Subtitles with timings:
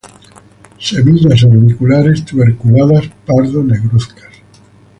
[0.79, 4.33] Semillas orbiculares, tuberculadas, pardo-negruzcas.